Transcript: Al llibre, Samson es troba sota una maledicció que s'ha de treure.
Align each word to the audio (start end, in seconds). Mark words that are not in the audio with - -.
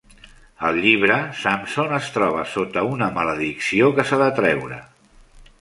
Al 0.69 0.79
llibre, 0.85 1.17
Samson 1.41 1.93
es 1.99 2.09
troba 2.17 2.47
sota 2.55 2.85
una 2.95 3.13
maledicció 3.21 3.95
que 3.99 4.09
s'ha 4.11 4.23
de 4.27 4.35
treure. 4.41 4.85